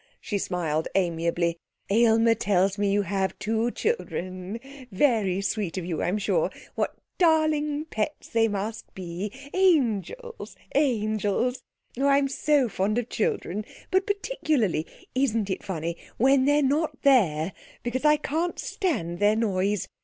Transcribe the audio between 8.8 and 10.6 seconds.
be! Angels!